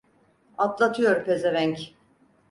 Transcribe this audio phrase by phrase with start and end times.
[0.57, 1.79] Atlatıyor pezevenk!